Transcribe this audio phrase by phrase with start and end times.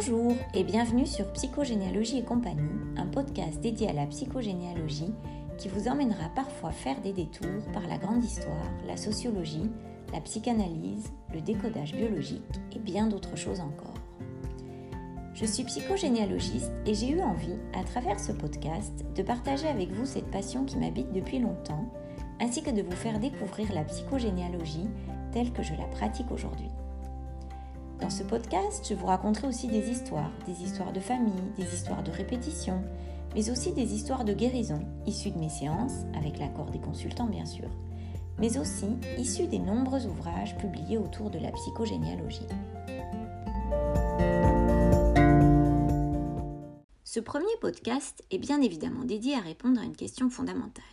[0.00, 5.12] Bonjour et bienvenue sur Psychogénéalogie et compagnie, un podcast dédié à la psychogénéalogie
[5.58, 9.70] qui vous emmènera parfois faire des détours par la grande histoire, la sociologie,
[10.14, 13.92] la psychanalyse, le décodage biologique et bien d'autres choses encore.
[15.34, 20.06] Je suis psychogénéalogiste et j'ai eu envie, à travers ce podcast, de partager avec vous
[20.06, 21.92] cette passion qui m'habite depuis longtemps,
[22.40, 24.88] ainsi que de vous faire découvrir la psychogénéalogie
[25.30, 26.70] telle que je la pratique aujourd'hui.
[28.00, 32.02] Dans ce podcast, je vous raconterai aussi des histoires, des histoires de famille, des histoires
[32.02, 32.82] de répétition,
[33.34, 37.44] mais aussi des histoires de guérison, issues de mes séances, avec l'accord des consultants bien
[37.44, 37.68] sûr,
[38.38, 42.46] mais aussi issues des nombreux ouvrages publiés autour de la psychogénéalogie.
[47.04, 50.84] Ce premier podcast est bien évidemment dédié à répondre à une question fondamentale.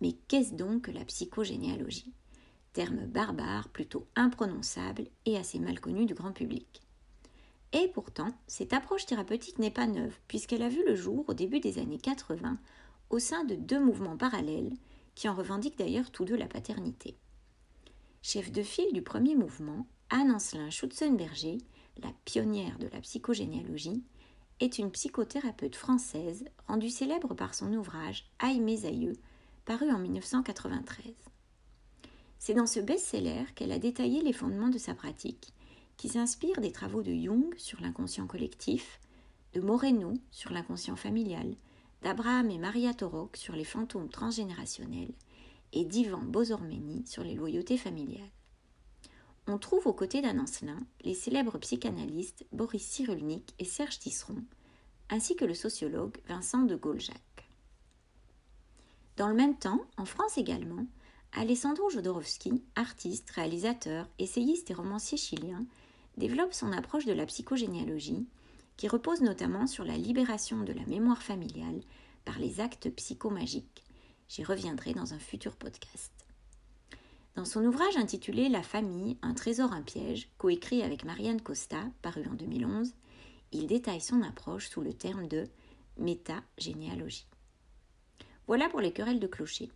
[0.00, 2.12] Mais qu'est-ce donc que la psychogénéalogie?
[2.76, 6.82] Terme barbare, plutôt imprononçable et assez mal connu du grand public.
[7.72, 11.58] Et pourtant, cette approche thérapeutique n'est pas neuve, puisqu'elle a vu le jour au début
[11.58, 12.58] des années 80
[13.08, 14.74] au sein de deux mouvements parallèles
[15.14, 17.16] qui en revendiquent d'ailleurs tous deux la paternité.
[18.20, 21.56] Chef de file du premier mouvement, Anne Ancelin Schutzenberger,
[22.02, 24.04] la pionnière de la psychogénéalogie,
[24.60, 29.16] est une psychothérapeute française rendue célèbre par son ouvrage Aïe mes aïeux,
[29.64, 31.14] paru en 1993.
[32.38, 35.52] C'est dans ce best-seller qu'elle a détaillé les fondements de sa pratique,
[35.96, 39.00] qui s'inspire des travaux de Jung sur l'inconscient collectif,
[39.54, 41.54] de Moreno sur l'inconscient familial,
[42.02, 45.14] d'Abraham et Maria Torok sur les fantômes transgénérationnels
[45.72, 48.30] et d'Ivan Bozormeni sur les loyautés familiales.
[49.48, 54.42] On trouve aux côtés d'Anne Ancelin les célèbres psychanalystes Boris Cyrulnik et Serge Tisseron,
[55.08, 57.50] ainsi que le sociologue Vincent de Gauljac.
[59.16, 60.84] Dans le même temps, en France également,
[61.38, 65.66] Alessandro Jodorowsky, artiste, réalisateur, essayiste et romancier chilien,
[66.16, 68.26] développe son approche de la psychogénéalogie,
[68.78, 71.82] qui repose notamment sur la libération de la mémoire familiale
[72.24, 73.84] par les actes psychomagiques.
[74.30, 76.10] J'y reviendrai dans un futur podcast.
[77.34, 82.24] Dans son ouvrage intitulé La famille, un trésor, un piège, coécrit avec Marianne Costa, paru
[82.30, 82.94] en 2011,
[83.52, 85.44] il détaille son approche sous le terme de
[85.98, 87.26] métagénéalogie.
[88.46, 89.70] Voilà pour les querelles de clocher.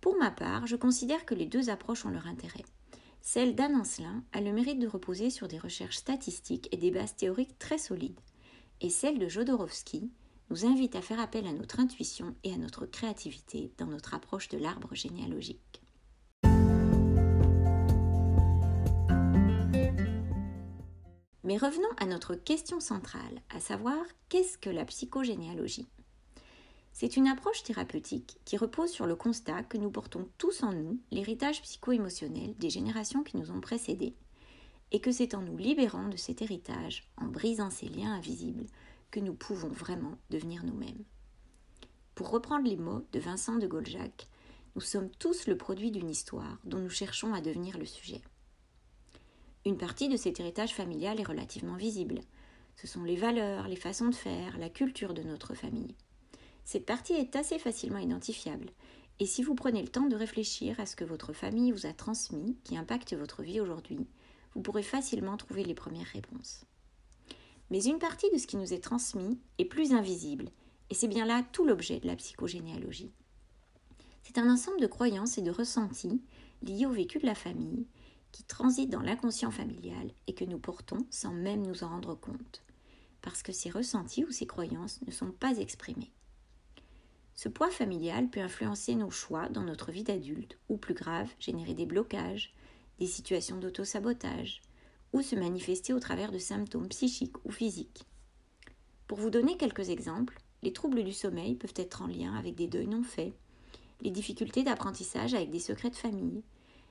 [0.00, 2.64] Pour ma part, je considère que les deux approches ont leur intérêt.
[3.20, 7.16] Celle d'Anne Ancelin a le mérite de reposer sur des recherches statistiques et des bases
[7.16, 8.20] théoriques très solides,
[8.80, 10.10] et celle de Jodorowsky
[10.50, 14.48] nous invite à faire appel à notre intuition et à notre créativité dans notre approche
[14.48, 15.82] de l'arbre généalogique.
[21.44, 25.88] Mais revenons à notre question centrale, à savoir qu'est-ce que la psychogénéalogie?
[27.00, 30.98] C'est une approche thérapeutique qui repose sur le constat que nous portons tous en nous
[31.12, 34.16] l'héritage psycho-émotionnel des générations qui nous ont précédés,
[34.90, 38.66] et que c'est en nous libérant de cet héritage, en brisant ces liens invisibles,
[39.12, 41.04] que nous pouvons vraiment devenir nous-mêmes.
[42.16, 44.26] Pour reprendre les mots de Vincent de Goljac,
[44.74, 48.22] nous sommes tous le produit d'une histoire dont nous cherchons à devenir le sujet.
[49.64, 52.22] Une partie de cet héritage familial est relativement visible.
[52.74, 55.94] Ce sont les valeurs, les façons de faire, la culture de notre famille.
[56.68, 58.68] Cette partie est assez facilement identifiable.
[59.20, 61.94] Et si vous prenez le temps de réfléchir à ce que votre famille vous a
[61.94, 64.06] transmis, qui impacte votre vie aujourd'hui,
[64.54, 66.66] vous pourrez facilement trouver les premières réponses.
[67.70, 70.50] Mais une partie de ce qui nous est transmis est plus invisible,
[70.90, 73.12] et c'est bien là tout l'objet de la psychogénéalogie.
[74.22, 76.20] C'est un ensemble de croyances et de ressentis
[76.60, 77.86] liés au vécu de la famille,
[78.30, 82.62] qui transitent dans l'inconscient familial et que nous portons sans même nous en rendre compte,
[83.22, 86.12] parce que ces ressentis ou ces croyances ne sont pas exprimés.
[87.38, 91.72] Ce poids familial peut influencer nos choix dans notre vie d'adulte, ou plus grave, générer
[91.72, 92.52] des blocages,
[92.98, 94.60] des situations d'auto-sabotage,
[95.12, 98.02] ou se manifester au travers de symptômes psychiques ou physiques.
[99.06, 102.66] Pour vous donner quelques exemples, les troubles du sommeil peuvent être en lien avec des
[102.66, 103.34] deuils non faits,
[104.00, 106.42] les difficultés d'apprentissage avec des secrets de famille,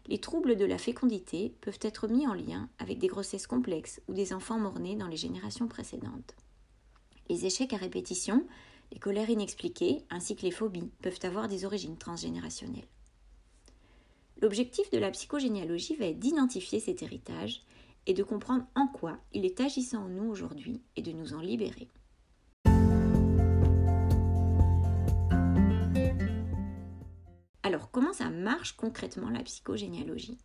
[0.07, 4.13] les troubles de la fécondité peuvent être mis en lien avec des grossesses complexes ou
[4.13, 6.37] des enfants morts-nés dans les générations précédentes.
[7.29, 8.47] Les échecs à répétition
[8.91, 12.87] les colères inexpliquées ainsi que les phobies peuvent avoir des origines transgénérationnelles.
[14.41, 17.63] L'objectif de la psychogénéalogie va être d'identifier cet héritage
[18.05, 21.41] et de comprendre en quoi il est agissant en nous aujourd'hui et de nous en
[21.41, 21.87] libérer.
[27.63, 30.37] Alors comment ça marche concrètement la psychogénéalogie?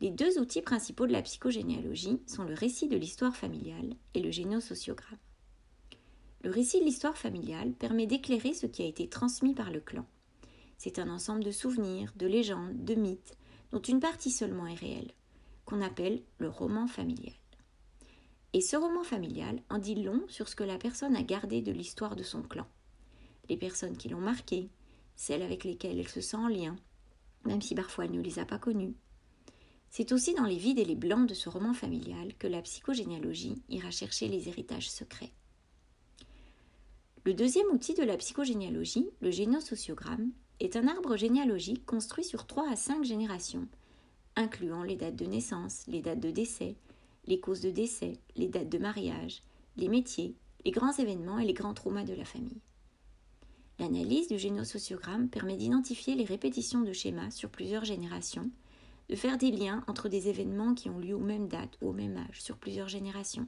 [0.00, 4.30] Les deux outils principaux de la psychogénéalogie sont le récit de l'histoire familiale et le
[4.30, 5.18] génosociogramme.
[6.42, 10.06] Le récit de l'histoire familiale permet d'éclairer ce qui a été transmis par le clan.
[10.78, 13.36] C'est un ensemble de souvenirs, de légendes, de mythes,
[13.72, 15.12] dont une partie seulement est réelle,
[15.66, 17.34] qu'on appelle le roman familial.
[18.54, 21.72] Et ce roman familial en dit long sur ce que la personne a gardé de
[21.72, 22.66] l'histoire de son clan.
[23.50, 24.70] Les personnes qui l'ont marqué,
[25.16, 26.76] celles avec lesquelles elle se sent en lien,
[27.44, 28.96] même si parfois elle ne les a pas connues.
[29.90, 33.62] C'est aussi dans les vides et les blancs de ce roman familial que la psychogénéalogie
[33.68, 35.32] ira chercher les héritages secrets.
[37.24, 42.70] Le deuxième outil de la psychogénéalogie, le génosociogramme, est un arbre généalogique construit sur 3
[42.70, 43.68] à 5 générations,
[44.36, 46.76] incluant les dates de naissance, les dates de décès,
[47.26, 49.42] les causes de décès, les dates de mariage,
[49.76, 50.34] les métiers,
[50.64, 52.62] les grands événements et les grands traumas de la famille.
[53.78, 58.50] L'analyse du génosociogramme permet d'identifier les répétitions de schémas sur plusieurs générations,
[59.10, 61.92] de faire des liens entre des événements qui ont lieu aux mêmes dates ou au
[61.92, 63.46] même âge sur plusieurs générations.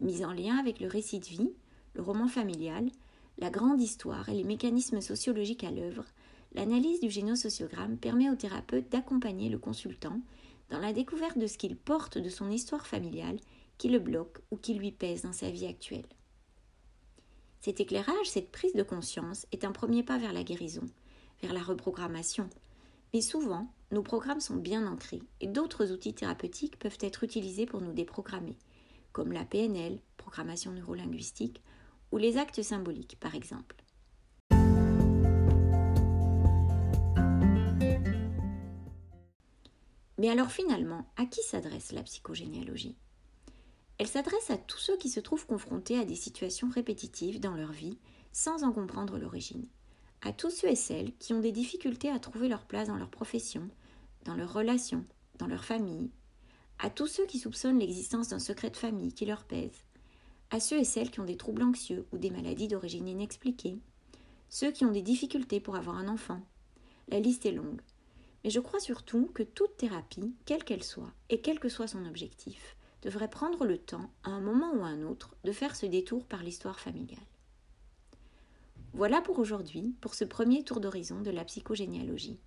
[0.00, 1.52] Mise en lien avec le récit de vie,
[1.94, 2.90] le roman familial,
[3.38, 6.04] la grande histoire et les mécanismes sociologiques à l'œuvre,
[6.54, 10.20] l'analyse du génosociogramme permet au thérapeute d'accompagner le consultant
[10.70, 13.38] dans la découverte de ce qu'il porte de son histoire familiale
[13.78, 16.06] qui le bloque ou qui lui pèse dans sa vie actuelle.
[17.60, 20.86] Cet éclairage, cette prise de conscience est un premier pas vers la guérison,
[21.42, 22.48] vers la reprogrammation.
[23.14, 27.80] Mais souvent, nos programmes sont bien ancrés et d'autres outils thérapeutiques peuvent être utilisés pour
[27.80, 28.56] nous déprogrammer,
[29.12, 31.62] comme la PNL, programmation neurolinguistique,
[32.12, 33.76] ou les actes symboliques, par exemple.
[40.18, 42.96] Mais alors finalement, à qui s'adresse la psychogénéalogie?
[43.98, 47.72] Elle s'adresse à tous ceux qui se trouvent confrontés à des situations répétitives dans leur
[47.72, 47.98] vie
[48.30, 49.66] sans en comprendre l'origine,
[50.20, 53.10] à tous ceux et celles qui ont des difficultés à trouver leur place dans leur
[53.10, 53.68] profession,
[54.24, 55.04] dans leurs relations,
[55.38, 56.10] dans leur famille,
[56.78, 59.84] à tous ceux qui soupçonnent l'existence d'un secret de famille qui leur pèse,
[60.52, 63.78] à ceux et celles qui ont des troubles anxieux ou des maladies d'origine inexpliquée,
[64.50, 66.42] ceux qui ont des difficultés pour avoir un enfant.
[67.08, 67.80] La liste est longue.
[68.44, 72.04] Mais je crois surtout que toute thérapie, quelle qu'elle soit, et quel que soit son
[72.04, 75.86] objectif, devrait prendre le temps, à un moment ou à un autre, de faire ce
[75.86, 77.18] détour par l'histoire familiale.
[78.92, 82.38] Voilà pour aujourd'hui, pour ce premier tour d'horizon de la psychogénéalogie.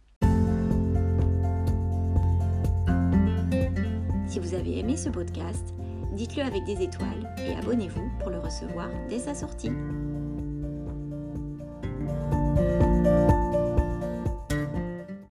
[4.28, 5.74] Si vous avez aimé ce podcast,
[6.16, 9.72] dites-le avec des étoiles et abonnez-vous pour le recevoir dès sa sortie.